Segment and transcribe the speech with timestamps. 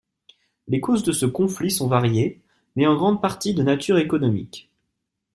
[0.67, 2.41] Les causes de ce conflit sont variées,
[2.75, 4.71] mais en grande partie de nature économique.